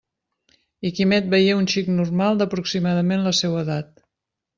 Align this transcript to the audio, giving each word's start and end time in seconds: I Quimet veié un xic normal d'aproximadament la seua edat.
I 0.89 0.91
Quimet 0.99 1.27
veié 1.33 1.53
un 1.57 1.69
xic 1.73 1.91
normal 1.97 2.39
d'aproximadament 2.39 3.27
la 3.29 3.35
seua 3.41 3.61
edat. 3.67 3.93